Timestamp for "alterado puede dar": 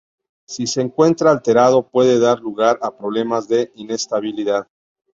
1.29-2.39